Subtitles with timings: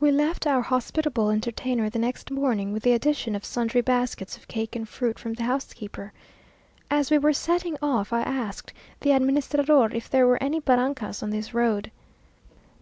[0.00, 4.48] We left our hospitable entertainer the next morning, with the addition of sundry baskets of
[4.48, 6.14] cake and fruit from the housekeeper.
[6.90, 11.28] As we were setting off, I asked the administrador if there were any barrancas on
[11.28, 11.90] this road.